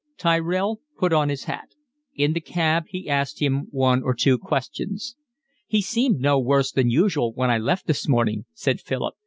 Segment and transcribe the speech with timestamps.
[0.17, 1.75] Tyrell put on his hat.
[2.15, 5.15] In the cab he asked him one or two questions.
[5.67, 9.13] "He seemed no worse than usual when I left this morning," said Philip.